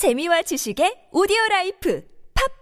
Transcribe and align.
재미와 0.00 0.40
지식의 0.40 1.08
오디오 1.12 1.36
라이프 1.50 2.02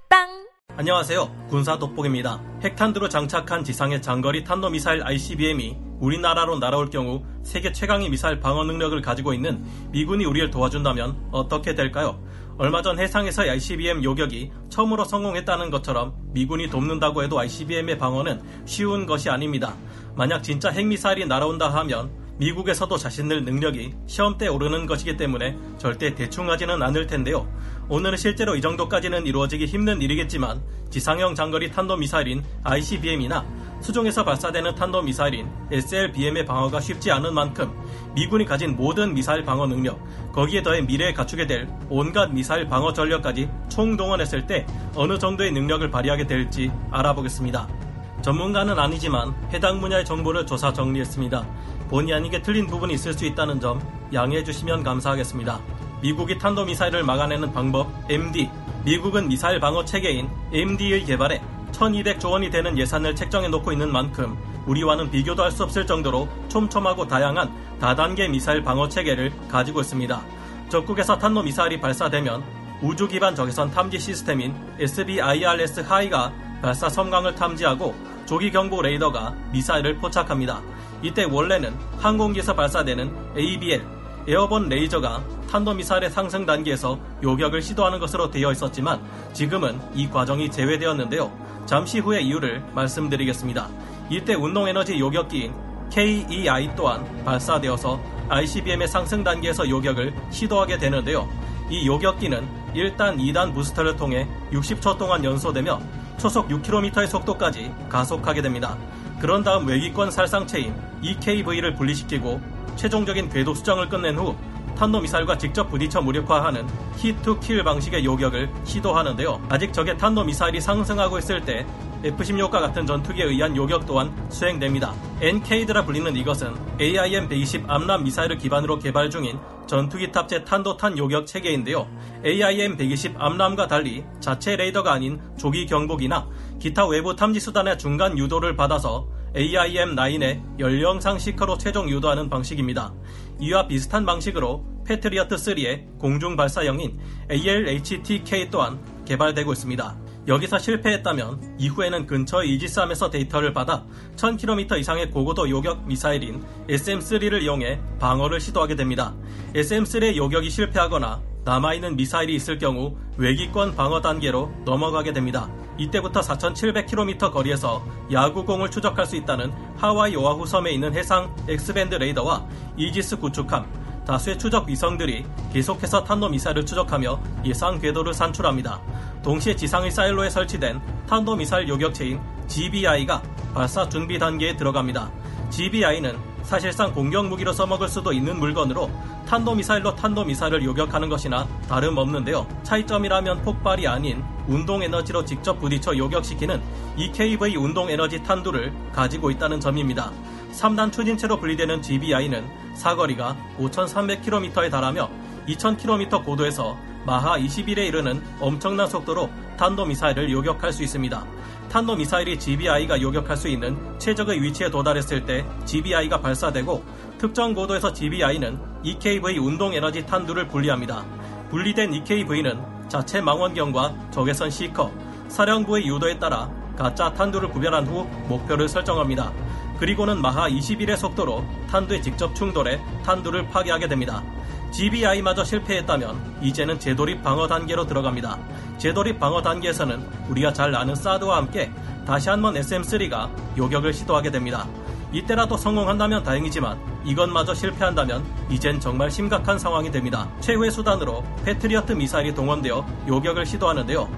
팟빵 0.09 0.49
안녕하세요. 0.77 1.47
군사 1.49 1.79
돋보기입니다. 1.79 2.43
핵탄두로 2.65 3.09
장착한 3.09 3.63
지상의 3.63 4.03
장거리 4.03 4.43
탄도 4.43 4.71
미사일 4.71 5.05
ICBM이 5.05 5.77
우리나라로 6.01 6.59
날아올 6.59 6.91
경우 6.91 7.23
세계 7.45 7.71
최강의 7.71 8.11
미사일 8.11 8.41
방어 8.41 8.65
능력을 8.65 9.01
가지고 9.03 9.35
있는 9.35 9.65
미군이 9.93 10.25
우리를 10.25 10.51
도와준다면 10.51 11.29
어떻게 11.31 11.77
될까요? 11.77 12.21
얼마 12.59 12.83
전 12.83 12.99
해상에서 12.99 13.43
ICBM 13.43 14.03
요격이 14.03 14.51
처음으로 14.69 15.05
성공했다는 15.05 15.71
것처럼 15.71 16.17
미군이 16.33 16.69
돕는다고 16.71 17.23
해도 17.23 17.39
ICBM의 17.39 17.99
방어는 17.99 18.43
쉬운 18.67 19.07
것이 19.07 19.31
아닙니다. 19.31 19.77
만약 20.17 20.43
진짜 20.43 20.71
핵미사일이 20.71 21.27
날아온다 21.27 21.73
하면 21.73 22.11
미국에서도 22.39 22.97
자신들 22.97 23.45
능력이 23.45 23.95
시험대 24.07 24.47
오르는 24.49 24.87
것이기 24.87 25.17
때문에 25.17 25.57
절대 25.77 26.15
대충 26.15 26.51
하지는 26.51 26.81
않을 26.83 27.07
텐데요. 27.07 27.49
오늘은 27.89 28.17
실제로 28.17 28.55
이 28.55 28.61
정도까지는 28.61 29.27
이루어지기 29.27 29.67
힘든 29.67 30.01
일이겠지만 30.01 30.63
지상형 30.91 31.35
장거리 31.35 31.71
탄도미사일인 31.71 32.45
ICBM이나 32.63 33.45
수중에서 33.81 34.25
발사되는 34.25 34.75
탄도미사일인 34.75 35.49
SLBM의 35.71 36.45
방어가 36.45 36.81
쉽지 36.81 37.11
않은 37.11 37.35
만큼 37.35 37.73
미군이 38.15 38.45
가진 38.45 38.77
모든 38.77 39.15
미사일 39.15 39.45
방어 39.45 39.67
능력, 39.67 40.01
거기에 40.33 40.63
더해 40.63 40.83
미래에 40.83 41.13
갖추게 41.13 41.47
될 41.47 41.69
온갖 41.89 42.33
미사일 42.33 42.67
방어 42.69 42.93
전력까지 42.93 43.49
총동원했을 43.69 44.47
때 44.47 44.67
어느 44.95 45.19
정도의 45.19 45.53
능력을 45.53 45.91
발휘하게 45.91 46.27
될지 46.27 46.71
알아보겠습니다. 46.91 47.88
전문가는 48.23 48.79
아니지만 48.79 49.35
해당 49.53 49.81
분야의 49.81 50.05
정보를 50.05 50.47
조사 50.47 50.73
정리했습니다. 50.73 51.47
본의 51.89 52.15
아니게 52.15 52.43
틀린 52.43 52.67
부분이 52.67 52.95
있을 52.95 53.15
수 53.15 53.25
있다는 53.25 53.61
점 53.61 53.81
양해해 54.13 54.45
주시면 54.45 54.83
감사하겠습니다. 54.83 55.61
미국이 56.03 56.39
탄도미사일을 56.39 57.03
막아내는 57.03 57.53
방법 57.53 57.89
MD 58.09 58.51
미국은 58.85 59.29
미사일 59.29 59.61
방어 59.61 59.85
체계인 59.85 60.29
MD의 60.53 61.05
개발에 61.05 61.41
1200조 61.73 62.31
원이 62.31 62.51
되는 62.51 62.79
예산을 62.79 63.15
책정해 63.15 63.49
놓고 63.49 63.73
있는 63.73 63.91
만큼 63.93 64.37
우리와는 64.67 65.11
비교도 65.11 65.43
할 65.43 65.51
수 65.51 65.65
없을 65.65 65.87
정도로 65.87 66.29
촘촘하고 66.49 67.09
다양한 67.09 67.51
다단계 67.81 68.29
미사일 68.29 68.63
방어 68.63 68.89
체계를 68.89 69.33
가지고 69.49 69.81
있습니다. 69.81 70.21
적국에서 70.69 71.19
탄도미사일이 71.19 71.81
발사되면 71.81 72.43
우주 72.83 73.09
기반 73.09 73.35
적외선 73.35 73.71
탐지 73.71 73.99
시스템인 73.99 74.55
SBIRS 74.79 75.81
하이가 75.81 76.33
발사 76.61 76.89
섬광을 76.89 77.35
탐지하고 77.35 77.95
조기 78.27 78.51
경보 78.51 78.83
레이더가 78.83 79.35
미사일을 79.53 79.99
포착합니다. 79.99 80.61
이때 81.03 81.25
원래는 81.25 81.75
항공기에서 81.99 82.55
발사되는 82.55 83.37
ABL 83.37 83.99
에어본 84.27 84.69
레이저가 84.69 85.23
탄도미사일의 85.51 86.11
상승 86.11 86.45
단계에서 86.45 86.99
요격을 87.23 87.63
시도하는 87.63 87.99
것으로 87.99 88.31
되어 88.31 88.53
있었지만 88.53 89.01
지금은 89.33 89.81
이 89.95 90.09
과정이 90.11 90.51
제외되었는데요. 90.51 91.33
잠시 91.65 92.01
후에 92.01 92.21
이유를 92.21 92.63
말씀드리겠습니다. 92.75 93.69
이때 94.11 94.35
운동에너지 94.35 94.99
요격기인 94.99 95.55
KEI 95.91 96.77
또한 96.77 97.25
발사되어서 97.25 97.99
ICBM의 98.29 98.89
상승 98.89 99.25
단계에서 99.25 99.69
요격을 99.69 100.15
시도하게 100.31 100.77
되는데요. 100.77 101.27
이 101.71 101.87
요격기는 101.87 102.47
1단, 102.75 103.19
2단 103.19 103.55
부스터를 103.55 103.97
통해 103.97 104.29
60초 104.53 104.99
동안 104.99 105.25
연소되며 105.25 105.81
초속 106.19 106.49
6km의 106.49 107.07
속도까지 107.07 107.73
가속하게 107.89 108.43
됩니다. 108.43 108.77
그런 109.21 109.43
다음 109.43 109.67
외기권 109.67 110.11
살상체인 110.11 110.75
EKV를 111.03 111.75
분리시키고 111.75 112.41
최종적인 112.77 113.29
궤도 113.31 113.55
수정을 113.55 113.89
끝낸 113.89 114.17
후 114.17 114.37
탄도미사일과 114.77 115.39
직접 115.39 115.69
부딪혀 115.69 116.01
무력화하는 116.01 116.67
히투킬 116.97 117.65
방식의 117.65 118.05
요격을 118.05 118.49
시도하는데요. 118.65 119.43
아직 119.49 119.73
적의 119.73 119.99
탄도미사일이 119.99 120.61
상승하고 120.61 121.19
있을 121.19 121.41
때 121.45 121.67
F-16과 122.05 122.61
같은 122.61 122.87
전투기에 122.87 123.25
의한 123.25 123.57
요격 123.57 123.87
또한 123.87 124.15
수행됩니다. 124.31 124.95
NK드라 125.21 125.85
불리는 125.85 126.15
이것은 126.17 126.55
AIM-120 126.79 127.65
암람 127.69 128.05
미사일을 128.05 128.39
기반으로 128.39 128.79
개발 128.79 129.11
중인 129.11 129.39
전투기 129.67 130.13
탑재 130.13 130.45
탄도탄 130.45 130.97
요격 130.97 131.27
체계인데요. 131.27 131.89
AIM-120 132.25 133.15
암람과 133.19 133.67
달리 133.67 134.05
자체 134.21 134.57
레이더가 134.57 134.93
아닌 134.93 135.21
조기 135.37 135.67
경보기나 135.67 136.29
기타 136.59 136.87
외부 136.87 137.17
탐지 137.17 137.41
수단의 137.41 137.79
중간 137.79 138.17
유도를 138.17 138.57
받아서 138.57 139.09
AIM-9의 139.35 140.59
연령 140.59 141.01
상 141.01 141.19
시커로 141.19 141.59
최종 141.59 141.89
유도하는 141.91 142.31
방식입니다. 142.31 142.95
이와 143.41 143.67
비슷한 143.67 144.07
방식으로 144.07 144.65
패트리어트 144.87 145.37
3의 145.37 145.99
공중 145.99 146.35
발사형인 146.37 146.99
ALHTK 147.31 148.49
또한 148.51 148.81
개발되고 149.05 149.53
있습니다. 149.53 150.08
여기서 150.29 150.59
실패했다면 150.59 151.57
이후에는 151.59 152.07
근처 152.07 152.43
이지스함에서 152.45 153.09
데이터를 153.09 153.55
받아 153.55 153.85
1000km 154.17 154.79
이상의 154.79 155.11
고고도 155.11 155.49
요격 155.49 155.87
미사일인 155.87 156.45
SM-3를 156.69 157.43
이용해 157.43 157.81
방어를 157.99 158.39
시도하게 158.39 158.77
됩니다. 158.77 159.15
SM-3의 159.55 160.17
요격이 160.17 160.51
실패하거나 160.51 161.23
남아있는 161.47 161.97
미사일이 161.97 162.35
있을 162.35 162.59
경우 162.59 162.95
외기권 163.17 163.75
방어 163.75 164.03
단계로 164.03 164.53
넘어가게 164.67 165.15
됩니다. 165.15 165.49
이때부터 165.79 166.21
4,700km 166.21 167.33
거리에서 167.33 167.83
야구공을 168.13 168.71
추적할 168.71 169.07
수 169.07 169.17
있다는 169.17 169.51
하와이 169.79 170.15
오아후 170.15 170.45
섬에 170.45 170.71
있는 170.73 170.93
해상 170.95 171.35
X밴드 171.49 171.95
레이더와 171.95 172.47
이지스 172.77 173.17
구축함, 173.17 173.67
다수의 174.09 174.39
추적 174.39 174.67
위성들이 174.67 175.25
계속해서 175.53 176.03
탄도미사일을 176.03 176.65
추적하며 176.65 177.21
예상 177.45 177.79
궤도를 177.79 178.15
산출합니다. 178.15 178.81
동시에 179.29 179.55
지상의 179.55 179.91
사일로에 179.91 180.31
설치된 180.31 180.81
탄도미사일 181.07 181.69
요격체인 181.69 182.19
GBI가 182.47 183.23
발사 183.53 183.87
준비 183.87 184.19
단계에 184.19 184.57
들어갑니다. 184.57 185.11
GBI는 185.51 186.17
사실상 186.45 186.95
공격 186.95 187.27
무기로 187.27 187.53
써먹을 187.53 187.91
수도 187.91 188.15
있는 188.15 188.39
물건으로 188.39 188.91
탄도미사일로 189.27 189.97
탄도미사일을 189.97 190.65
요격하는 190.65 191.11
것이나 191.11 191.47
다름없는데요. 191.69 192.47
차이점이라면 192.63 193.43
폭발이 193.43 193.87
아닌 193.87 194.25
운동에너지로 194.47 195.27
직접 195.27 195.61
부딪혀 195.61 195.99
요격시키는 195.99 196.63
EKV 196.97 197.55
운동에너지 197.55 198.23
탄두를 198.23 198.73
가지고 198.95 199.31
있다는 199.31 199.61
점입니다. 199.61 200.11
3단 200.53 200.91
추진체로 200.91 201.39
분리되는 201.39 201.83
GBI는 201.83 202.49
사거리가 202.73 203.37
5,300km에 203.59 204.71
달하며 204.71 205.11
2,000km 205.49 206.25
고도에서 206.25 206.79
마하 207.09 207.39
21에 207.39 207.89
이르는 207.89 208.23
엄청난 208.39 208.87
속도로 208.87 209.31
탄도미사일을 209.57 210.31
요격할 210.31 210.75
수 210.75 210.83
있습니다. 210.83 211.25
탄도미사일이 211.71 212.39
GBI가 212.39 213.01
요격할 213.01 213.35
수 213.35 213.49
있는 213.49 213.79
최적의 213.99 214.43
위치에 214.43 214.71
도달했을 214.71 215.25
때 215.25 215.43
GBI가 215.65 216.21
발사되고 216.21 216.85
특정 217.17 217.55
고도에서 217.55 217.95
GBI는 217.95 218.61
EKV 218.83 219.39
운동에너지 219.39 220.05
탄두를 220.05 220.49
분리합니다. 220.49 221.03
분리된 221.49 221.95
EKV는 221.95 222.61
자체 222.91 223.23
망원경과 223.23 224.11
적외선 224.11 224.51
시커, 224.51 224.93
사령부의 225.29 225.87
유도에 225.87 226.19
따라 226.19 226.51
가짜 226.77 227.11
탄두를 227.15 227.49
구별한 227.49 227.87
후 227.87 228.07
목표를 228.29 228.69
설정합니다. 228.69 229.33
그리고는 229.79 230.21
마하 230.21 230.51
21의 230.51 230.99
속도로 230.99 231.43
탄두에 231.71 232.03
직접 232.03 232.35
충돌해 232.35 232.79
탄두를 233.03 233.49
파괴하게 233.49 233.89
됩니다. 233.89 234.23
GBI마저 234.71 235.45
실패했다면 235.45 236.39
이제는 236.43 236.79
재돌입 236.79 237.23
방어 237.23 237.47
단계로 237.47 237.87
들어갑니다. 237.87 238.39
재돌입 238.79 239.19
방어 239.19 239.43
단계에서는 239.43 240.07
우리가 240.29 240.53
잘 240.53 240.75
아는 240.75 240.95
사드와 240.95 241.39
함께 241.39 241.73
다시 242.07 242.29
한번 242.29 242.55
SM3가 242.55 243.29
요격을 243.57 243.93
시도하게 243.93 244.31
됩니다. 244.31 244.67
이때라도 245.13 245.57
성공한다면 245.57 246.23
다행이지만 246.23 246.79
이것마저 247.05 247.55
실패한다면 247.55 248.25
이젠 248.51 248.79
정말 248.79 249.11
심각한 249.11 249.59
상황이 249.59 249.91
됩니다. 249.91 250.29
최후의 250.41 250.71
수단으로 250.71 251.25
패트리어트 251.45 251.93
미사일이 251.93 252.35
동원되어 252.35 252.87
요격을 253.09 253.47
시도하는데요. 253.47 254.09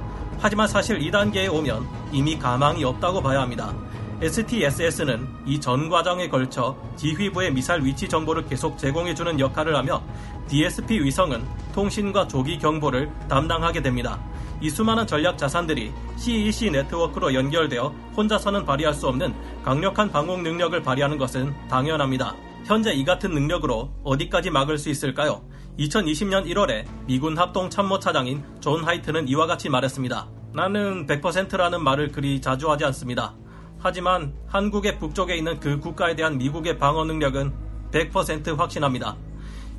하지만 0.41 0.67
사실 0.67 0.99
2단계에 0.99 1.53
오면 1.53 1.87
이미 2.13 2.39
가망이 2.39 2.83
없다고 2.83 3.23
봐야 3.23 3.41
합니다. 3.43 3.73
STSS는 4.23 5.27
이 5.47 5.59
전 5.59 5.89
과정에 5.89 6.29
걸쳐 6.29 6.77
지휘부의 6.97 7.53
미사일 7.55 7.85
위치 7.85 8.09
정보를 8.09 8.45
계속 8.45 8.77
제공해주는 8.77 9.41
역할을 9.41 9.75
하며 9.75 10.03
DSP 10.49 11.03
위성은 11.03 11.43
통신과 11.75 12.29
조기 12.29 12.59
경보를 12.59 13.11
담당하게 13.29 13.81
됩니다. 13.81 14.21
이 14.61 14.69
수많은 14.69 15.07
전략 15.07 15.39
자산들이 15.39 15.91
CEC 16.17 16.71
네트워크로 16.71 17.33
연결되어 17.33 17.89
혼자서는 18.15 18.67
발휘할 18.67 18.93
수 18.93 19.09
없는 19.09 19.35
강력한 19.63 20.11
방공 20.11 20.43
능력을 20.43 20.83
발휘하는 20.83 21.17
것은 21.17 21.55
당연합니다. 21.69 22.37
현재 22.67 22.93
이 22.93 23.05
같은 23.05 23.31
능력으로 23.33 23.91
어디까지 24.05 24.51
막을 24.51 24.77
수 24.77 24.91
있을까요? 24.91 25.43
2020년 25.79 26.45
1월에 26.47 26.85
미군 27.07 27.39
합동 27.39 27.71
참모차장인 27.71 28.45
존 28.61 28.85
하이튼은 28.85 29.29
이와 29.29 29.47
같이 29.47 29.71
말했습니다. 29.71 30.29
나는 30.53 31.07
100%라는 31.07 31.83
말을 31.83 32.13
그리 32.13 32.41
자주 32.41 32.71
하지 32.71 32.85
않습니다. 32.85 33.35
하지만 33.83 34.35
한국의 34.47 34.99
북쪽에 34.99 35.37
있는 35.37 35.59
그 35.59 35.81
국가에 35.81 36.15
대한 36.15 36.37
미국의 36.39 36.79
방어 36.79 37.05
능력은 37.05 37.53
100% 37.91 38.57
확신합니다. 38.57 39.17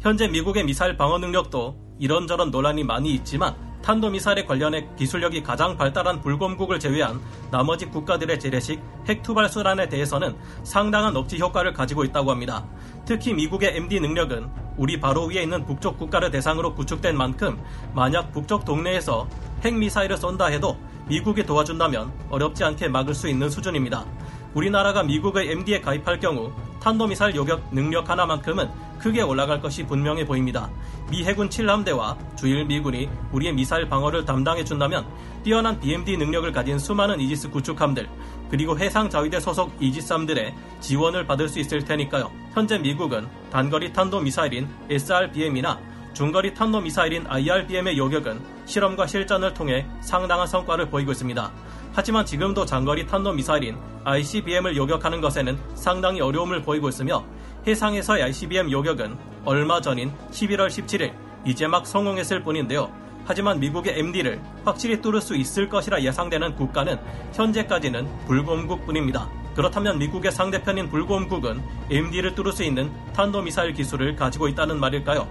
현재 0.02 0.28
미국의 0.28 0.66
미사일 0.66 0.98
방어 0.98 1.20
능력도 1.20 1.78
이런저런 2.00 2.50
논란이 2.50 2.84
많이 2.84 3.14
있지만 3.14 3.56
탄도미사일에 3.84 4.46
관련해 4.46 4.88
기술력이 4.98 5.44
가장 5.44 5.76
발달한 5.76 6.22
불곰국을 6.22 6.80
제외한 6.80 7.20
나머지 7.52 7.86
국가들의 7.88 8.40
재래식 8.40 8.82
핵투발수란에 9.08 9.90
대해서는 9.90 10.36
상당한 10.64 11.16
억지 11.16 11.40
효과를 11.40 11.74
가지고 11.74 12.04
있다고 12.04 12.32
합니다. 12.32 12.66
특히 13.06 13.34
미국의 13.34 13.78
MD 13.78 14.00
능력은 14.00 14.50
우리 14.78 15.00
바로 15.00 15.26
위에 15.26 15.44
있는 15.44 15.66
북쪽 15.66 15.98
국가를 15.98 16.32
대상으로 16.32 16.74
구축된 16.76 17.18
만큼 17.18 17.60
만약 17.94 18.32
북쪽 18.32 18.66
동네에서 18.66 19.28
핵미사일을 19.64 20.18
쏜다 20.18 20.48
해도 20.48 20.78
미국이 21.12 21.46
도와준다면 21.46 22.10
어렵지 22.30 22.64
않게 22.64 22.88
막을 22.88 23.14
수 23.14 23.28
있는 23.28 23.50
수준입니다. 23.50 24.06
우리나라가 24.54 25.04
미국의 25.04 25.52
MD에 25.52 25.82
가입할 25.82 26.22
경우 26.22 26.54
탄도미사일 26.80 27.36
요격 27.36 27.68
능력 27.74 28.10
하나만큼은 28.10 28.70
크게 28.98 29.22
올라갈 29.22 29.62
것이 29.62 29.86
분명해 29.86 30.26
보입니다. 30.26 30.70
미 31.10 31.26
해군 31.26 31.50
7함대와 31.50 32.38
주일 32.38 32.64
미군이 32.64 33.10
우리의 33.34 33.52
미사일 33.54 33.90
방어를 33.90 34.24
담당해 34.24 34.64
준다면 34.64 35.06
뛰어난 35.44 35.78
BMD 35.82 36.16
능력을 36.16 36.50
가진 36.54 36.80
수많은 36.80 37.20
이지스 37.20 37.50
구축함들 37.50 38.08
그리고 38.50 38.80
해상 38.80 39.10
자위대 39.10 39.42
소속 39.42 39.74
이지스함들의 39.82 40.56
지원을 40.80 41.28
받을 41.28 41.50
수 41.50 41.60
있을 41.60 41.84
테니까요. 41.84 42.32
현재 42.54 42.78
미국은 42.78 43.28
단거리 43.52 43.92
탄도 43.92 44.22
미사일인 44.22 44.70
SRBM이나 44.90 45.78
중거리 46.14 46.54
탄도 46.54 46.82
미사일인 46.82 47.26
IRBM의 47.28 47.98
요격은 47.98 48.40
실험과 48.66 49.08
실전을 49.08 49.54
통해 49.54 49.86
상당한 50.02 50.46
성과를 50.46 50.90
보이고 50.90 51.12
있습니다. 51.12 51.52
하지만 51.94 52.26
지금도 52.26 52.66
장거리 52.66 53.06
탄도 53.06 53.34
미사일인 53.34 53.78
ICBM을 54.04 54.76
요격하는 54.76 55.22
것에는 55.22 55.58
상당히 55.74 56.22
어려움을 56.22 56.62
보이고 56.62 56.90
있으며 56.90 57.24
해상에서의 57.66 58.24
ICBM 58.24 58.72
요격은 58.72 59.18
얼마 59.46 59.80
전인 59.82 60.12
11월 60.32 60.68
17일 60.68 61.14
이제 61.46 61.68
막 61.68 61.88
성공했을 61.88 62.44
뿐인데요. 62.44 62.92
하지만 63.26 63.60
미국의 63.60 64.00
MD를 64.00 64.42
확실히 64.66 65.02
뚫을 65.02 65.22
수 65.22 65.36
있을 65.36 65.70
것이라 65.70 66.02
예상되는 66.02 66.56
국가는 66.56 67.00
현재까지는 67.34 68.08
불곰국뿐입니다. 68.26 69.30
그렇다면 69.56 70.00
미국의 70.00 70.32
상대편인 70.32 70.90
불곰국은 70.90 71.62
MD를 71.90 72.36
뚫을 72.36 72.52
수 72.52 72.64
있는 72.64 72.92
탄도미사일 73.14 73.74
기술을 73.74 74.16
가지고 74.16 74.48
있다는 74.48 74.80
말일까요? 74.80 75.28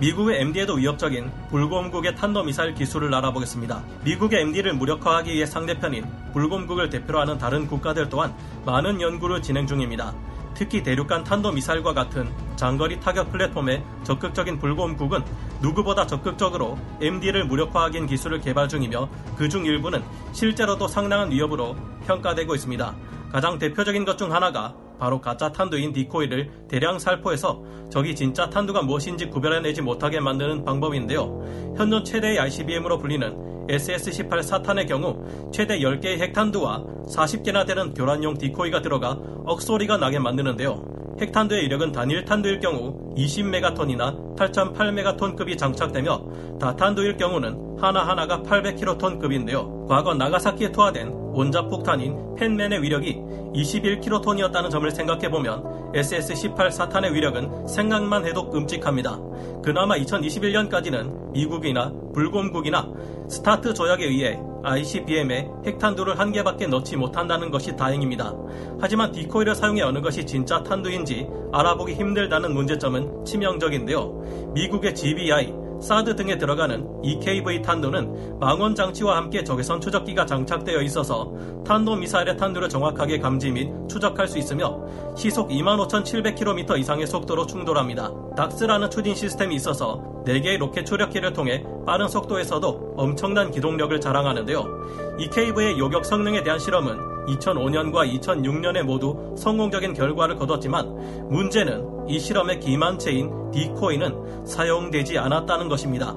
미국의 0.00 0.40
MD에도 0.40 0.74
위협적인 0.76 1.30
불곰국의 1.50 2.16
탄도미사일 2.16 2.74
기술을 2.74 3.14
알아보겠습니다. 3.14 3.84
미국의 4.02 4.40
MD를 4.40 4.72
무력화하기 4.72 5.30
위해 5.30 5.44
상대편인 5.44 6.06
불곰국을 6.32 6.88
대표로 6.88 7.20
하는 7.20 7.36
다른 7.36 7.66
국가들 7.66 8.08
또한 8.08 8.34
많은 8.64 9.02
연구를 9.02 9.42
진행 9.42 9.66
중입니다. 9.66 10.14
특히 10.54 10.82
대륙간 10.82 11.24
탄도미사일과 11.24 11.92
같은 11.92 12.30
장거리 12.56 12.98
타격 12.98 13.30
플랫폼의 13.30 13.84
적극적인 14.04 14.58
불곰국은 14.58 15.22
누구보다 15.60 16.06
적극적으로 16.06 16.78
MD를 17.02 17.44
무력화하기 17.44 18.06
기술을 18.06 18.40
개발 18.40 18.68
중이며 18.68 19.06
그중 19.36 19.66
일부는 19.66 20.02
실제로도 20.32 20.88
상당한 20.88 21.30
위협으로 21.30 21.76
평가되고 22.06 22.54
있습니다. 22.54 22.96
가장 23.32 23.58
대표적인 23.58 24.06
것 24.06 24.16
중 24.16 24.32
하나가 24.32 24.74
바로 25.00 25.20
가짜 25.20 25.50
탄두인 25.50 25.94
디코이를 25.94 26.50
대량 26.68 26.98
살포해서 26.98 27.62
적이 27.90 28.14
진짜 28.14 28.50
탄두가 28.50 28.82
무엇인지 28.82 29.30
구별해내지 29.30 29.80
못하게 29.80 30.20
만드는 30.20 30.64
방법인데요. 30.64 31.74
현존 31.76 32.04
최대의 32.04 32.38
ICBM으로 32.38 32.98
불리는 32.98 33.66
SS-18 33.68 34.42
사탄의 34.42 34.86
경우 34.86 35.24
최대 35.52 35.78
10개의 35.78 36.18
핵탄두와 36.18 36.84
40개나 37.08 37.66
되는 37.66 37.94
교란용 37.94 38.36
디코이가 38.36 38.82
들어가 38.82 39.18
억소리가 39.46 39.96
나게 39.96 40.18
만드는데요. 40.18 40.84
핵탄두의 41.20 41.64
이력은 41.64 41.92
단일 41.92 42.24
탄두일 42.24 42.60
경우 42.60 43.14
20메가톤이나 43.14 44.36
8.8메가톤급이 44.36 45.58
장착되며 45.58 46.58
다탄두일 46.58 47.16
경우는 47.18 47.76
하나하나가 47.78 48.42
800킬로톤급인데요. 48.42 49.86
과거 49.86 50.14
나가사키에 50.14 50.72
투하된 50.72 51.12
원자폭탄인 51.32 52.34
펜맨의 52.36 52.82
위력이 52.82 53.20
21킬로톤이었다는 53.54 54.70
점을 54.70 54.90
생각해보면 54.90 55.92
SS-18 55.92 56.70
사탄의 56.70 57.14
위력은 57.14 57.66
생각만 57.66 58.24
해도 58.26 58.48
끔찍합니다. 58.48 59.18
그나마 59.62 59.96
2021년까지는 59.96 61.32
미국이나 61.32 61.92
불곰국이나 62.14 62.88
스타트 63.28 63.74
조약에 63.74 64.06
의해 64.06 64.40
ICBM에 64.62 65.48
핵탄두를 65.66 66.18
한 66.18 66.32
개밖에 66.32 66.66
넣지 66.66 66.96
못한다는 66.96 67.50
것이 67.50 67.76
다행입니다. 67.76 68.34
하지만 68.80 69.12
decoy를 69.12 69.54
사용해 69.54 69.82
어느 69.82 70.00
것이 70.00 70.24
진짜 70.26 70.62
탄두인지 70.62 71.28
알아보기 71.52 71.94
힘들다는 71.94 72.52
문제점은 72.54 73.24
치명적인데요. 73.24 74.52
미국의 74.54 74.94
GBI, 74.94 75.52
사드 75.80 76.16
등에 76.16 76.38
들어가는 76.38 77.02
EKV 77.02 77.62
탄두는 77.62 78.38
망원 78.38 78.74
장치와 78.74 79.16
함께 79.16 79.42
적외선 79.42 79.80
추적기가 79.80 80.26
장착되어 80.26 80.82
있어서 80.82 81.32
탄도 81.66 81.96
미사일의 81.96 82.36
탄두를 82.36 82.68
정확하게 82.68 83.18
감지 83.18 83.50
및 83.50 83.70
추적할 83.88 84.28
수 84.28 84.38
있으며 84.38 84.80
시속 85.16 85.48
25,700km 85.50 86.78
이상의 86.78 87.06
속도로 87.06 87.46
충돌합니다. 87.46 88.12
DACS라는 88.36 88.90
추진 88.90 89.14
시스템이 89.14 89.54
있어서 89.56 90.02
4개의 90.26 90.58
로켓 90.58 90.84
추력기를 90.84 91.32
통해 91.32 91.64
빠른 91.86 92.08
속도에서도 92.08 92.94
엄청난 92.96 93.50
기동력을 93.50 93.98
자랑하는데요. 94.00 95.16
EKV의 95.18 95.78
요격 95.78 96.04
성능에 96.04 96.42
대한 96.42 96.58
실험은 96.58 97.09
2005년과 97.36 98.20
2006년에 98.20 98.82
모두 98.82 99.34
성공적인 99.36 99.94
결과를 99.94 100.36
거뒀지만 100.36 101.28
문제는 101.28 102.08
이 102.08 102.18
실험의 102.18 102.60
기만체인 102.60 103.50
디코이는 103.50 104.46
사용되지 104.46 105.18
않았다는 105.18 105.68
것입니다. 105.68 106.14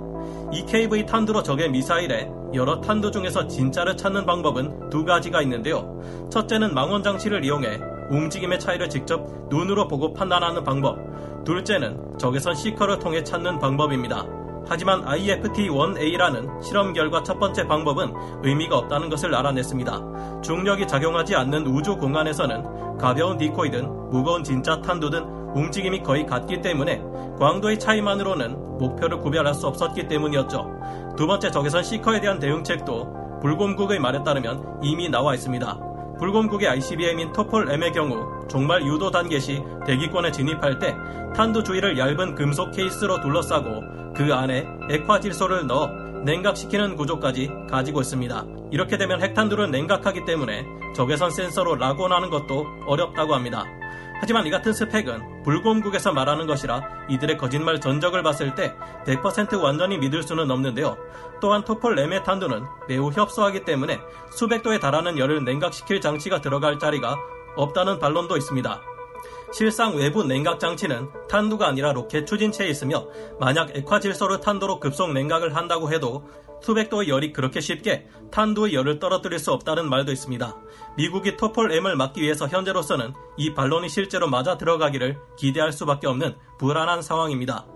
EKV 0.51 1.05
탄두로 1.05 1.41
적의 1.43 1.71
미사일에 1.71 2.29
여러 2.53 2.79
탄두 2.79 3.11
중에서 3.11 3.47
진짜를 3.47 3.97
찾는 3.97 4.25
방법은 4.25 4.89
두 4.89 5.03
가지가 5.03 5.41
있는데요. 5.41 5.99
첫째는 6.29 6.73
망원 6.73 7.01
장치를 7.01 7.43
이용해 7.43 7.79
움직임의 8.11 8.59
차이를 8.59 8.89
직접 8.89 9.27
눈으로 9.49 9.87
보고 9.87 10.13
판단하는 10.13 10.63
방법. 10.63 10.99
둘째는 11.45 12.17
적외선 12.19 12.55
시커를 12.55 12.99
통해 12.99 13.23
찾는 13.23 13.59
방법입니다. 13.59 14.42
하지만 14.67 15.03
IFT-1A라는 15.05 16.63
실험 16.63 16.93
결과 16.93 17.23
첫 17.23 17.39
번째 17.39 17.67
방법은 17.67 18.13
의미가 18.43 18.77
없다는 18.77 19.09
것을 19.09 19.33
알아냈습니다. 19.35 20.41
중력이 20.41 20.87
작용하지 20.87 21.35
않는 21.35 21.67
우주 21.67 21.95
공간에서는 21.97 22.97
가벼운 22.97 23.37
디코이든 23.37 24.09
무거운 24.09 24.43
진짜 24.43 24.81
탄두든 24.81 25.23
움직임이 25.55 26.01
거의 26.01 26.25
같기 26.25 26.61
때문에 26.61 27.01
광도의 27.39 27.79
차이만으로는 27.79 28.77
목표를 28.77 29.19
구별할 29.19 29.53
수 29.53 29.67
없었기 29.67 30.07
때문이었죠. 30.07 31.13
두 31.17 31.27
번째 31.27 31.51
적외선 31.51 31.83
시커에 31.83 32.21
대한 32.21 32.39
대응책도 32.39 33.39
불곰국의 33.41 33.99
말에 33.99 34.23
따르면 34.23 34.79
이미 34.81 35.09
나와 35.09 35.33
있습니다. 35.33 35.79
불곰국의 36.17 36.69
ICBM인 36.69 37.33
토폴 37.33 37.69
M의 37.69 37.91
경우 37.91 38.47
종말 38.47 38.85
유도 38.85 39.11
단계 39.11 39.39
시 39.39 39.61
대기권에 39.85 40.31
진입할 40.31 40.79
때 40.79 40.95
탄두 41.35 41.63
주위를 41.63 41.97
얇은 41.97 42.35
금속 42.35 42.71
케이스로 42.71 43.19
둘러싸고 43.19 44.02
그 44.15 44.33
안에 44.33 44.67
액화 44.89 45.19
질소를 45.19 45.67
넣어 45.67 45.87
냉각시키는 46.23 46.95
구조까지 46.95 47.49
가지고 47.69 48.01
있습니다. 48.01 48.45
이렇게 48.71 48.97
되면 48.97 49.21
핵탄두를 49.21 49.71
냉각하기 49.71 50.25
때문에 50.25 50.65
적외선 50.95 51.31
센서로 51.31 51.75
라곤하는 51.75 52.29
것도 52.29 52.65
어렵다고 52.85 53.35
합니다. 53.35 53.65
하지만 54.19 54.47
이 54.47 54.51
같은 54.51 54.71
스펙은 54.71 55.43
불곰국에서 55.43 56.13
말하는 56.13 56.47
것이라 56.47 57.07
이들의 57.09 57.37
거짓말 57.37 57.81
전적을 57.81 58.23
봤을 58.23 58.55
때 58.55 58.73
100% 59.05 59.61
완전히 59.61 59.97
믿을 59.97 60.23
수는 60.23 60.49
없는데요. 60.49 60.95
또한 61.41 61.65
토폴 61.65 61.95
램의 61.95 62.23
탄두는 62.23 62.63
매우 62.87 63.11
협소하기 63.11 63.65
때문에 63.65 63.99
수백 64.31 64.63
도에 64.63 64.79
달하는 64.79 65.17
열을 65.17 65.43
냉각시킬 65.43 65.99
장치가 65.99 66.39
들어갈 66.39 66.79
자리가 66.79 67.17
없다는 67.57 67.99
반론도 67.99 68.37
있습니다. 68.37 68.92
실상 69.53 69.95
외부 69.95 70.23
냉각 70.23 70.59
장치는 70.59 71.09
탄두가 71.29 71.67
아니라 71.67 71.93
로켓 71.93 72.25
추진체에 72.25 72.67
있으며 72.69 73.05
만약 73.39 73.77
액화질소를 73.77 74.39
탄도로 74.39 74.79
급속 74.79 75.13
냉각을 75.13 75.55
한다고 75.55 75.93
해도 75.93 76.27
수백도의 76.63 77.07
열이 77.07 77.33
그렇게 77.33 77.61
쉽게 77.61 78.07
탄두의 78.31 78.73
열을 78.73 78.97
떨어뜨릴 78.97 79.37
수 79.37 79.51
없다는 79.51 79.87
말도 79.89 80.11
있습니다. 80.11 80.57
미국이 80.97 81.37
토폴 81.37 81.71
M을 81.71 81.95
막기 81.95 82.21
위해서 82.21 82.47
현재로서는 82.47 83.13
이 83.37 83.53
반론이 83.53 83.89
실제로 83.89 84.27
맞아 84.27 84.57
들어가기를 84.57 85.19
기대할 85.37 85.71
수밖에 85.71 86.07
없는 86.07 86.35
불안한 86.57 87.03
상황입니다. 87.03 87.67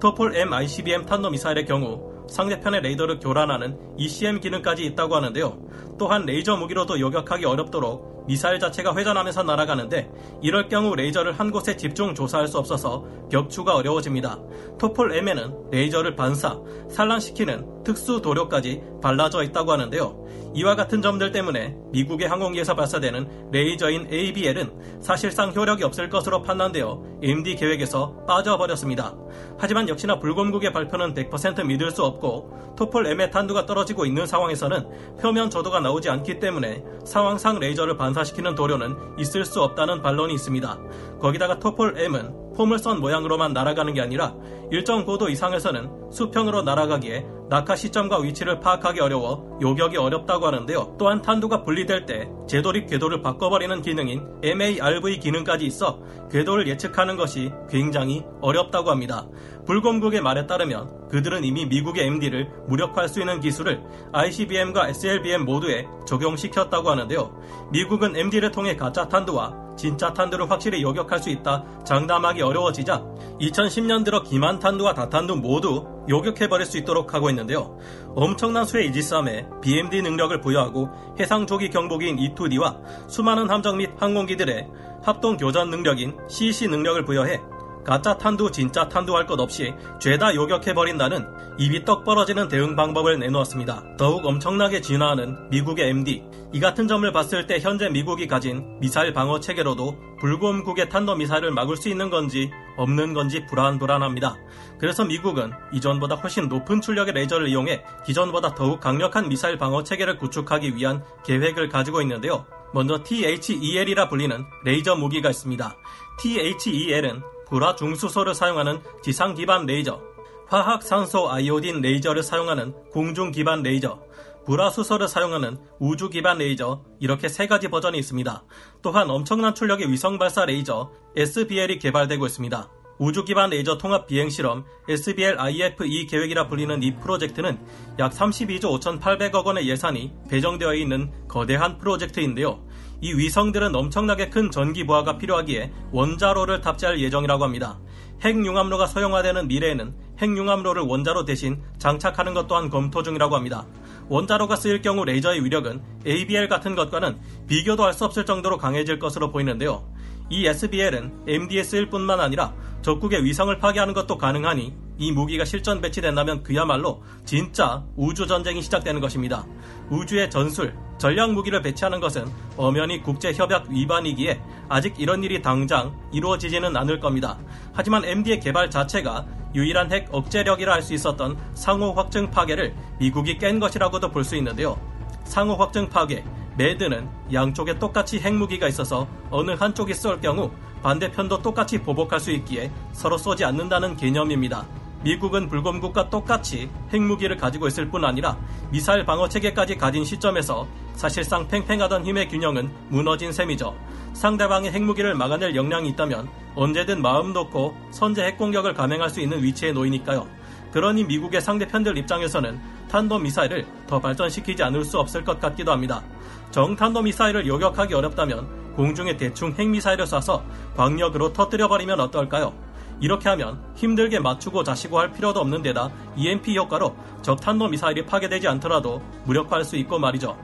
토폴 0.00 0.34
M 0.36 0.54
ICBM 0.54 1.04
탄도 1.04 1.28
미사일의 1.30 1.66
경우 1.66 2.24
상대편의 2.28 2.80
레이더를 2.80 3.18
교란하는 3.18 3.78
ECM 3.98 4.40
기능까지 4.40 4.86
있다고 4.86 5.16
하는데요. 5.16 5.58
또한 5.98 6.24
레이저 6.24 6.56
무기로도 6.56 6.98
요격하기 6.98 7.44
어렵도록 7.44 8.15
미사일 8.26 8.58
자체가 8.58 8.94
회전하면서 8.94 9.42
날아가는데 9.44 10.10
이럴 10.42 10.68
경우 10.68 10.94
레이저를 10.94 11.32
한 11.32 11.50
곳에 11.50 11.76
집중 11.76 12.14
조사할 12.14 12.48
수 12.48 12.58
없어서 12.58 13.04
격추가 13.30 13.74
어려워집니다. 13.76 14.38
토폴 14.78 15.14
M에는 15.14 15.70
레이저를 15.70 16.16
반사, 16.16 16.58
산란시키는 16.90 17.84
특수 17.84 18.20
도료까지 18.20 18.82
발라져 19.00 19.42
있다고 19.42 19.72
하는데요. 19.72 20.26
이와 20.54 20.74
같은 20.74 21.02
점들 21.02 21.32
때문에 21.32 21.76
미국의 21.92 22.28
항공기에서 22.28 22.74
발사되는 22.74 23.50
레이저인 23.52 24.08
ABL은 24.10 25.00
사실상 25.02 25.52
효력이 25.54 25.84
없을 25.84 26.08
것으로 26.08 26.42
판단되어 26.42 27.02
MD 27.22 27.56
계획에서 27.56 28.24
빠져버렸습니다. 28.26 29.14
하지만 29.58 29.88
역시나 29.88 30.18
불곰국의 30.18 30.72
발표는 30.72 31.14
100% 31.14 31.66
믿을 31.66 31.90
수 31.90 32.04
없고 32.04 32.74
토폴 32.76 33.06
M의 33.06 33.30
탄두가 33.30 33.66
떨어지고 33.66 34.06
있는 34.06 34.26
상황에서는 34.26 35.16
표면 35.20 35.50
저도가 35.50 35.80
나오지 35.80 36.08
않기 36.08 36.38
때문에 36.40 36.82
상황상 37.04 37.58
레이저를 37.58 37.96
반사 37.96 38.15
시키는 38.24 38.54
도료는 38.54 38.96
있을 39.18 39.44
수 39.44 39.62
없다는 39.62 40.02
반론이 40.02 40.34
있습니다. 40.34 40.78
거기다가 41.20 41.58
토폴 41.58 41.98
M은 41.98 42.54
포물선 42.54 43.00
모양으로만 43.00 43.52
날아가는 43.52 43.92
게 43.94 44.00
아니라 44.00 44.34
일정 44.70 45.04
고도 45.04 45.28
이상에서는 45.28 46.10
수평으로 46.10 46.62
날아가기에 46.62 47.26
낙하 47.48 47.76
시점과 47.76 48.18
위치를 48.18 48.60
파악하기 48.60 49.00
어려워 49.00 49.58
요격이 49.62 49.96
어렵다고 49.96 50.46
하는데요. 50.46 50.96
또한 50.98 51.22
탄두가 51.22 51.62
분리될 51.62 52.06
때 52.06 52.28
제돌입 52.48 52.88
궤도를 52.88 53.22
바꿔버리는 53.22 53.82
기능인 53.82 54.26
MARV 54.42 55.20
기능까지 55.20 55.64
있어 55.66 56.00
궤도를 56.30 56.66
예측하는 56.66 57.16
것이 57.16 57.52
굉장히 57.70 58.24
어렵다고 58.40 58.90
합니다. 58.90 59.26
불곰국의 59.66 60.22
말에 60.22 60.46
따르면 60.46 61.08
그들은 61.08 61.44
이미 61.44 61.66
미국의 61.66 62.06
MD를 62.06 62.48
무력화할 62.66 63.08
수 63.08 63.20
있는 63.20 63.40
기술을 63.40 63.80
ICBM과 64.12 64.88
SLBM 64.88 65.44
모두에 65.44 65.86
적용시켰다고 66.06 66.90
하는데요. 66.90 67.32
미국은 67.70 68.16
MD를 68.16 68.50
통해 68.50 68.76
가짜 68.76 69.08
탄두와 69.08 69.65
진짜 69.76 70.12
탄두를 70.12 70.50
확실히 70.50 70.82
요격할 70.82 71.18
수 71.20 71.30
있다 71.30 71.64
장담하기 71.84 72.42
어려워지자 72.42 73.04
2010년 73.40 74.04
들어 74.04 74.22
기만 74.22 74.58
탄두와 74.58 74.94
다탄두 74.94 75.36
모두 75.36 75.86
요격해버릴 76.08 76.66
수 76.66 76.78
있도록 76.78 77.14
하고 77.14 77.28
있는데요. 77.30 77.76
엄청난 78.14 78.64
수의 78.64 78.88
이지스함에 78.88 79.46
BMD 79.60 80.02
능력을 80.02 80.40
부여하고 80.40 80.88
해상 81.18 81.46
조기 81.46 81.70
경보기인 81.70 82.16
E2D와 82.16 83.08
수많은 83.08 83.50
함정 83.50 83.76
및 83.76 83.90
항공기들의 83.98 84.68
합동 85.02 85.36
교전 85.36 85.70
능력인 85.70 86.16
CC 86.28 86.68
능력을 86.68 87.04
부여해 87.04 87.40
가짜 87.86 88.18
탄두 88.18 88.50
진짜 88.50 88.88
탄두 88.88 89.16
할 89.16 89.26
것 89.26 89.38
없이 89.38 89.72
죄다 90.00 90.34
요격해버린다는 90.34 91.24
입이 91.58 91.84
떡 91.84 92.04
벌어지는 92.04 92.48
대응 92.48 92.74
방법을 92.74 93.18
내놓았습니다. 93.20 93.96
더욱 93.96 94.26
엄청나게 94.26 94.80
진화하는 94.80 95.50
미국의 95.50 95.90
MD. 95.90 96.22
이 96.52 96.60
같은 96.60 96.88
점을 96.88 97.10
봤을 97.12 97.46
때 97.46 97.60
현재 97.60 97.88
미국이 97.88 98.26
가진 98.26 98.78
미사일 98.80 99.12
방어 99.12 99.38
체계로도 99.38 99.96
불곰국의 100.20 100.88
탄도 100.88 101.14
미사일을 101.14 101.52
막을 101.52 101.76
수 101.76 101.88
있는 101.88 102.10
건지 102.10 102.50
없는 102.76 103.14
건지 103.14 103.46
불안불안합니다. 103.46 104.36
그래서 104.78 105.04
미국은 105.04 105.52
이전보다 105.72 106.16
훨씬 106.16 106.48
높은 106.48 106.80
출력의 106.80 107.14
레이저를 107.14 107.48
이용해 107.48 107.84
기존보다 108.04 108.54
더욱 108.54 108.80
강력한 108.80 109.28
미사일 109.28 109.58
방어 109.58 109.84
체계를 109.84 110.18
구축하기 110.18 110.74
위한 110.74 111.04
계획을 111.24 111.68
가지고 111.68 112.02
있는데요. 112.02 112.46
먼저 112.74 113.02
THEL이라 113.02 114.08
불리는 114.08 114.44
레이저 114.64 114.96
무기가 114.96 115.30
있습니다. 115.30 115.76
THEL은 116.18 117.22
불화 117.48 117.76
중수소를 117.76 118.34
사용하는 118.34 118.80
지상 119.02 119.34
기반 119.34 119.66
레이저, 119.66 120.00
화학 120.48 120.82
산소 120.82 121.30
아이오딘 121.30 121.80
레이저를 121.80 122.22
사용하는 122.22 122.72
공중 122.90 123.30
기반 123.30 123.62
레이저, 123.62 124.00
불화 124.46 124.70
수소를 124.70 125.08
사용하는 125.08 125.58
우주 125.80 126.08
기반 126.08 126.38
레이저 126.38 126.84
이렇게 127.00 127.28
세 127.28 127.48
가지 127.48 127.68
버전이 127.68 127.98
있습니다. 127.98 128.44
또한 128.80 129.10
엄청난 129.10 129.54
출력의 129.54 129.90
위성 129.90 130.18
발사 130.18 130.44
레이저 130.44 130.92
SBL이 131.16 131.80
개발되고 131.80 132.24
있습니다. 132.24 132.70
우주 132.98 133.24
기반 133.24 133.50
레이저 133.50 133.76
통합 133.76 134.06
비행 134.06 134.30
실험 134.30 134.64
SBL 134.88 135.36
IF-2 135.36 136.08
계획이라 136.08 136.48
불리는 136.48 136.82
이 136.82 136.96
프로젝트는 136.96 137.58
약 137.98 138.12
32조 138.12 138.80
5,800억 138.80 139.44
원의 139.44 139.68
예산이 139.68 140.12
배정되어 140.30 140.74
있는 140.74 141.12
거대한 141.28 141.78
프로젝트인데요. 141.78 142.64
이 143.00 143.12
위성들은 143.12 143.74
엄청나게 143.74 144.30
큰 144.30 144.50
전기 144.50 144.86
부하가 144.86 145.18
필요하기에 145.18 145.70
원자로를 145.92 146.60
탑재할 146.60 147.00
예정이라고 147.00 147.44
합니다. 147.44 147.78
핵융합로가 148.22 148.86
소형화되는 148.86 149.48
미래에는 149.48 149.94
핵융합로를 150.18 150.82
원자로 150.82 151.24
대신 151.24 151.60
장착하는 151.78 152.32
것 152.32 152.46
또한 152.46 152.70
검토 152.70 153.02
중이라고 153.02 153.36
합니다. 153.36 153.66
원자로가 154.08 154.56
쓰일 154.56 154.80
경우 154.82 155.04
레이저의 155.04 155.44
위력은 155.44 155.82
ABL 156.06 156.48
같은 156.48 156.74
것과는 156.74 157.18
비교도 157.48 157.84
할 157.84 157.92
수 157.92 158.04
없을 158.04 158.24
정도로 158.24 158.56
강해질 158.56 158.98
것으로 158.98 159.30
보이는데요. 159.30 159.84
이 160.28 160.46
SBL은 160.46 161.24
MDS일 161.26 161.88
뿐만 161.88 162.20
아니라 162.20 162.52
적국의 162.82 163.24
위성을 163.24 163.56
파괴하는 163.58 163.94
것도 163.94 164.18
가능하니 164.18 164.74
이 164.98 165.12
무기가 165.12 165.44
실전 165.44 165.80
배치된다면 165.80 166.42
그야말로 166.42 167.02
진짜 167.24 167.84
우주 167.96 168.26
전쟁이 168.26 168.62
시작되는 168.62 169.00
것입니다. 169.00 169.44
우주의 169.90 170.28
전술, 170.30 170.74
전략 170.98 171.32
무기를 171.32 171.62
배치하는 171.62 172.00
것은 172.00 172.26
엄연히 172.56 173.02
국제 173.02 173.32
협약 173.32 173.68
위반이기에 173.68 174.40
아직 174.68 174.94
이런 174.98 175.22
일이 175.22 175.42
당장 175.42 175.96
이루어지지는 176.12 176.76
않을 176.76 177.00
겁니다. 177.00 177.38
하지만 177.72 178.04
MD의 178.04 178.40
개발 178.40 178.70
자체가 178.70 179.26
유일한 179.54 179.92
핵 179.92 180.08
억제력이라 180.12 180.72
할 180.72 180.82
수 180.82 180.94
있었던 180.94 181.36
상호 181.54 181.92
확증 181.92 182.30
파괴를 182.30 182.74
미국이 182.98 183.38
깬 183.38 183.58
것이라고도 183.60 184.10
볼 184.10 184.24
수 184.24 184.36
있는데요. 184.36 184.78
상호 185.24 185.54
확증 185.54 185.88
파괴, 185.88 186.24
매드는 186.56 187.08
양쪽에 187.32 187.78
똑같이 187.78 188.18
핵무기가 188.18 188.68
있어서 188.68 189.06
어느 189.30 189.50
한쪽이 189.52 189.94
쏠 189.94 190.20
경우 190.20 190.50
반대편도 190.82 191.42
똑같이 191.42 191.78
보복할 191.78 192.20
수 192.20 192.30
있기에 192.32 192.70
서로 192.92 193.18
쏘지 193.18 193.44
않는다는 193.44 193.96
개념입니다. 193.96 194.66
미국은 195.02 195.48
불곰국과 195.48 196.10
똑같이 196.10 196.68
핵무기를 196.92 197.36
가지고 197.36 197.68
있을 197.68 197.90
뿐 197.90 198.04
아니라 198.04 198.36
미사일 198.70 199.04
방어 199.04 199.28
체계까지 199.28 199.76
가진 199.76 200.04
시점에서 200.04 200.66
사실상 200.94 201.46
팽팽하던 201.46 202.04
힘의 202.04 202.28
균형은 202.28 202.70
무너진 202.88 203.30
셈이죠. 203.30 203.76
상대방의 204.14 204.72
핵무기를 204.72 205.14
막아낼 205.14 205.54
역량이 205.54 205.90
있다면 205.90 206.28
언제든 206.54 207.02
마음 207.02 207.32
놓고 207.32 207.76
선제 207.90 208.24
핵공격을 208.24 208.74
감행할 208.74 209.10
수 209.10 209.20
있는 209.20 209.42
위치에 209.42 209.72
놓이니까요. 209.72 210.26
그러니 210.72 211.04
미국의 211.04 211.40
상대편들 211.40 211.96
입장에서는 211.98 212.58
탄도 212.88 213.18
미사일을 213.18 213.66
더 213.86 214.00
발전시키지 214.00 214.62
않을 214.62 214.84
수 214.84 214.98
없을 214.98 215.24
것 215.24 215.40
같기도 215.40 215.72
합니다. 215.72 216.02
정탄도 216.50 217.02
미사일을 217.02 217.46
요격하기 217.46 217.94
어렵다면 217.94 218.74
공중에 218.74 219.16
대충 219.16 219.52
핵미사일을 219.52 220.04
쏴서 220.04 220.42
광력으로 220.76 221.32
터뜨려버리면 221.32 222.00
어떨까요? 222.00 222.52
이렇게 223.00 223.28
하면 223.30 223.60
힘들게 223.74 224.18
맞추고 224.20 224.64
자시고 224.64 224.98
할 224.98 225.12
필요도 225.12 225.40
없는 225.40 225.62
데다 225.62 225.90
EMP 226.16 226.56
효과로 226.56 226.96
적탄도 227.22 227.68
미사일이 227.68 228.06
파괴되지 228.06 228.48
않더라도 228.48 229.02
무력화할 229.24 229.64
수 229.64 229.76
있고 229.76 229.98
말이죠. 229.98 230.36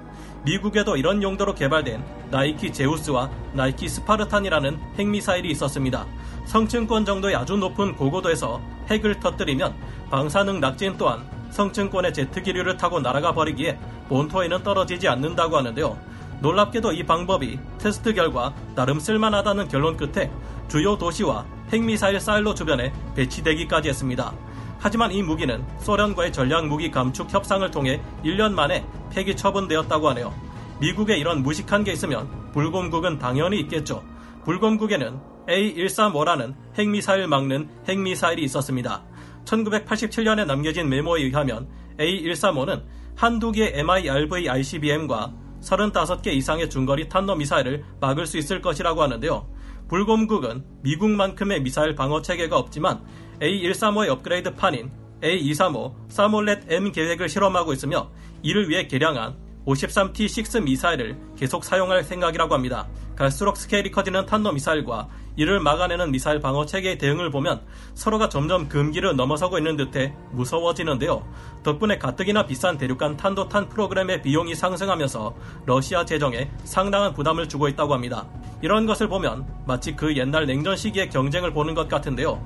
미국에도 0.44 0.96
이런 0.96 1.22
용도로 1.22 1.54
개발된 1.54 2.04
나이키 2.30 2.72
제우스와 2.72 3.30
나이키 3.52 3.88
스파르탄이라는 3.88 4.78
핵미사일이 4.98 5.50
있었습니다. 5.52 6.04
성층권 6.46 7.04
정도의 7.04 7.36
아주 7.36 7.56
높은 7.56 7.94
고고도에서 7.94 8.60
핵을 8.90 9.20
터뜨리면 9.20 9.74
방사능 10.10 10.60
낙진 10.60 10.96
또한 10.98 11.24
성층권의 11.52 12.12
제트 12.12 12.42
기류를 12.42 12.76
타고 12.76 12.98
날아가 12.98 13.32
버리기에 13.32 13.78
본토에는 14.08 14.62
떨어지지 14.62 15.06
않는다고 15.08 15.56
하는데요. 15.58 15.96
놀랍게도 16.40 16.92
이 16.92 17.04
방법이 17.04 17.58
테스트 17.78 18.12
결과 18.14 18.52
나름 18.74 18.98
쓸만하다는 18.98 19.68
결론 19.68 19.96
끝에 19.96 20.30
주요 20.68 20.98
도시와 20.98 21.44
핵미사일 21.72 22.18
사일로 22.18 22.54
주변에 22.54 22.92
배치되기까지 23.14 23.90
했습니다. 23.90 24.32
하지만 24.80 25.12
이 25.12 25.22
무기는 25.22 25.64
소련과의 25.78 26.32
전략 26.32 26.66
무기 26.66 26.90
감축 26.90 27.32
협상을 27.32 27.70
통해 27.70 28.02
1년 28.24 28.52
만에 28.52 28.84
폐기 29.10 29.36
처분되었다고 29.36 30.08
하네요. 30.08 30.34
미국에 30.80 31.16
이런 31.16 31.42
무식한 31.42 31.84
게 31.84 31.92
있으면 31.92 32.28
불곰국은 32.52 33.18
당연히 33.18 33.60
있겠죠. 33.60 34.02
불곰국에는 34.44 35.20
A135라는 35.48 36.54
핵미사일 36.76 37.28
막는 37.28 37.68
핵미사일이 37.86 38.42
있었습니다. 38.42 39.02
1987년에 39.44 40.46
남겨진 40.46 40.88
메모에 40.88 41.22
의하면 41.22 41.68
A135는 41.98 42.82
한두 43.14 43.52
개의 43.52 43.72
MIRV 43.78 44.48
ICBM과 44.48 45.32
35개 45.60 46.28
이상의 46.28 46.68
중거리 46.70 47.08
탄도 47.08 47.36
미사일을 47.36 47.84
막을 48.00 48.26
수 48.26 48.38
있을 48.38 48.60
것이라고 48.60 49.02
하는데요. 49.02 49.48
불곰국은 49.88 50.64
미국만큼의 50.82 51.62
미사일 51.62 51.94
방어 51.94 52.22
체계가 52.22 52.56
없지만 52.56 53.04
A135의 53.40 54.08
업그레이드 54.08 54.54
판인 54.54 54.90
A235 55.22 55.94
사몰렛 56.08 56.72
M 56.72 56.92
계획을 56.92 57.28
실험하고 57.28 57.72
있으며 57.72 58.10
이를 58.42 58.68
위해 58.68 58.88
개량한 58.88 59.36
53T6 59.66 60.62
미사일을 60.62 61.16
계속 61.36 61.64
사용할 61.64 62.02
생각이라고 62.02 62.54
합니다. 62.54 62.88
갈수록 63.14 63.56
스케일이 63.56 63.90
커지는 63.90 64.26
탄도 64.26 64.52
미사일과 64.52 65.08
이를 65.36 65.60
막아내는 65.60 66.10
미사일 66.10 66.40
방어 66.40 66.66
체계의 66.66 66.98
대응을 66.98 67.30
보면 67.30 67.62
서로가 67.94 68.28
점점 68.28 68.68
금기를 68.68 69.16
넘어서고 69.16 69.58
있는 69.58 69.76
듯해 69.76 70.14
무서워지는데요. 70.32 71.26
덕분에 71.62 71.98
가뜩이나 71.98 72.46
비싼 72.46 72.76
대륙간 72.76 73.16
탄도탄 73.16 73.68
프로그램의 73.68 74.22
비용이 74.22 74.54
상승하면서 74.54 75.34
러시아 75.66 76.04
재정에 76.04 76.50
상당한 76.64 77.14
부담을 77.14 77.48
주고 77.48 77.68
있다고 77.68 77.94
합니다. 77.94 78.26
이런 78.62 78.86
것을 78.86 79.08
보면 79.08 79.46
마치 79.66 79.94
그 79.94 80.16
옛날 80.16 80.46
냉전 80.46 80.76
시기의 80.76 81.08
경쟁을 81.10 81.52
보는 81.52 81.74
것 81.74 81.88
같은데요. 81.88 82.44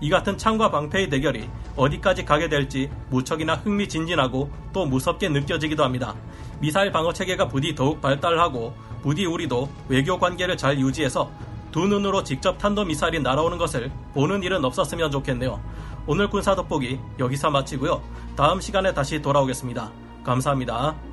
이 0.00 0.10
같은 0.10 0.38
창과 0.38 0.70
방패의 0.70 1.10
대결이 1.10 1.48
어디까지 1.76 2.24
가게 2.24 2.48
될지 2.48 2.88
무척이나 3.10 3.56
흥미진진하고 3.56 4.50
또 4.72 4.86
무섭게 4.86 5.28
느껴지기도 5.28 5.82
합니다. 5.82 6.14
미사일 6.60 6.90
방어 6.90 7.12
체계가 7.12 7.48
부디 7.48 7.74
더욱 7.74 8.00
발달하고 8.00 8.74
부디 9.02 9.26
우리도 9.26 9.68
외교 9.88 10.18
관계를 10.18 10.56
잘 10.56 10.78
유지해서 10.78 11.30
두 11.70 11.86
눈으로 11.86 12.24
직접 12.24 12.58
탄도미사일이 12.58 13.20
날아오는 13.20 13.58
것을 13.58 13.90
보는 14.14 14.42
일은 14.42 14.64
없었으면 14.64 15.10
좋겠네요. 15.10 15.60
오늘 16.06 16.28
군사 16.30 16.54
돋보기 16.54 16.98
여기서 17.18 17.50
마치고요. 17.50 18.02
다음 18.34 18.60
시간에 18.60 18.92
다시 18.94 19.20
돌아오겠습니다. 19.20 19.90
감사합니다. 20.24 21.07